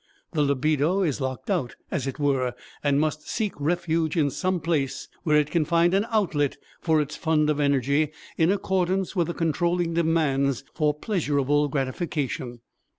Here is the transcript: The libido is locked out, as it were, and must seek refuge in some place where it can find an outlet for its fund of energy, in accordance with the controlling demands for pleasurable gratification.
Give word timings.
The 0.31 0.41
libido 0.41 1.03
is 1.03 1.21
locked 1.21 1.51
out, 1.51 1.75
as 1.91 2.07
it 2.07 2.17
were, 2.17 2.55
and 2.83 2.99
must 2.99 3.29
seek 3.29 3.53
refuge 3.59 4.17
in 4.17 4.31
some 4.31 4.59
place 4.59 5.07
where 5.21 5.37
it 5.37 5.51
can 5.51 5.63
find 5.63 5.93
an 5.93 6.07
outlet 6.09 6.57
for 6.81 6.99
its 6.99 7.15
fund 7.15 7.51
of 7.51 7.59
energy, 7.59 8.09
in 8.35 8.51
accordance 8.51 9.15
with 9.15 9.27
the 9.27 9.35
controlling 9.35 9.93
demands 9.93 10.63
for 10.73 10.95
pleasurable 10.95 11.67
gratification. 11.67 12.61